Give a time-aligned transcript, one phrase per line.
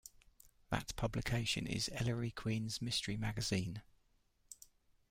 [0.71, 3.83] That publication is "Ellery Queen's Mystery Magazine".